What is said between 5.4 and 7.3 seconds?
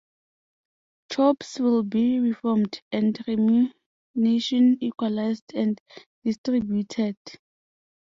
and distributed.